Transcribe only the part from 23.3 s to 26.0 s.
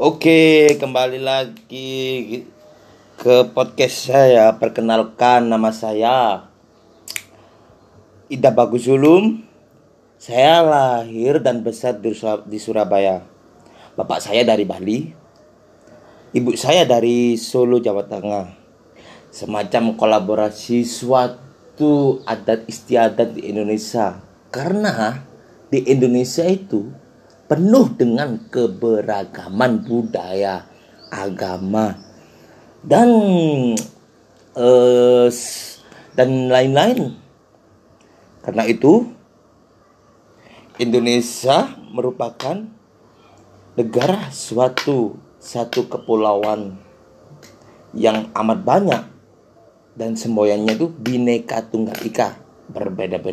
di Indonesia. Karena di